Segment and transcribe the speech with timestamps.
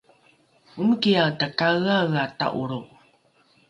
[0.79, 2.79] omikiae takaeaea ta’olro